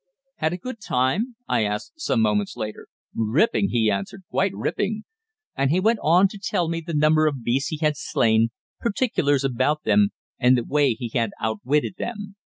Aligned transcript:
"Had 0.37 0.51
a 0.51 0.57
good 0.57 0.79
time?" 0.81 1.35
I 1.47 1.63
asked 1.63 2.01
some 2.01 2.21
moments 2.21 2.57
later. 2.57 2.87
"Ripping," 3.13 3.69
he 3.69 3.91
answered, 3.91 4.23
"quite 4.31 4.51
ripping," 4.55 5.03
and 5.55 5.69
he 5.69 5.79
went 5.79 5.99
on 6.01 6.27
to 6.29 6.39
tell 6.39 6.67
me 6.67 6.81
the 6.81 6.95
number 6.95 7.27
of 7.27 7.43
beasts 7.43 7.69
he 7.69 7.77
had 7.81 7.93
slain, 7.95 8.49
particulars 8.79 9.43
about 9.43 9.83
them 9.83 10.09
and 10.39 10.57
the 10.57 10.63
way 10.63 10.95
he 10.95 11.09
had 11.13 11.33
outwitted 11.39 11.97
them. 11.99 12.35